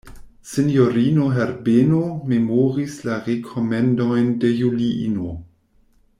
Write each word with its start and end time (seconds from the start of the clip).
Sinjorino 0.51 1.27
Herbeno 1.35 1.99
memoris 2.31 2.95
la 3.09 3.19
rekomendojn 3.29 4.33
de 4.45 4.53
Juliino. 4.63 5.33